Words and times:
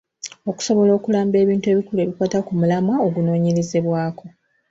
Okusobola 0.49 0.91
okulamba 0.97 1.35
ebintu 1.43 1.65
ebikulu 1.73 1.99
ebikwata 2.01 2.39
ku 2.45 2.51
mulamwa 2.59 2.95
ogunoonyerezebwako. 3.05 4.25